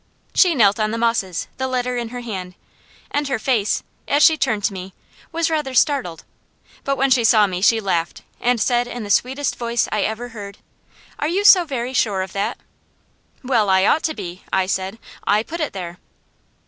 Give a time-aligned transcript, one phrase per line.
[0.33, 2.55] She knelt on the mosses, the letter in her hand,
[3.11, 4.95] and her face, as she turned to me,
[5.31, 6.23] was rather startled;
[6.83, 10.29] but when she saw me she laughed, and said in the sweetest voice I ever
[10.29, 10.57] heard:
[11.19, 12.57] "Are you so very sure of that?"
[13.43, 14.97] "Well I ought to be," I said.
[15.27, 15.99] "I put it there."